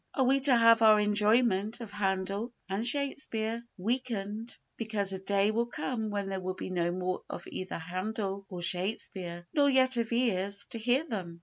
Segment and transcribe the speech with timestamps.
[0.15, 5.67] Are we to have our enjoyment of Handel and Shakespeare weakened because a day will
[5.67, 10.11] come when there will be no more of either Handel or Shakespeare nor yet of
[10.11, 11.39] ears to hear them?